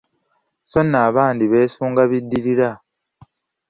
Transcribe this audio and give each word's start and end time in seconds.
Sso 0.65 0.79
nno 0.83 0.97
abandi 1.09 1.43
beesunga 1.51 2.01
biddirira. 2.09 2.69